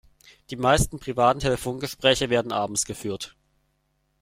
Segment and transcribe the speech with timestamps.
[0.49, 3.35] Die meisten privaten Telefongespräche werden abends geführt.